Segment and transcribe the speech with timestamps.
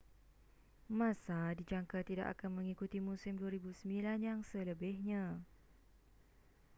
[0.99, 3.85] massa dijangka tidak akan mengikuti musim 2009
[4.29, 5.23] yang selebihnya